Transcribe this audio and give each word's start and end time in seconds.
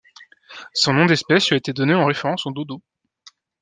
Son 0.73 0.95
nom 0.95 1.05
d'espèce, 1.05 1.49
lui 1.49 1.53
a 1.53 1.57
été 1.57 1.73
donné 1.73 1.93
en 1.93 2.07
référence 2.07 2.47
au 2.47 2.51
Dodo. 2.51 2.81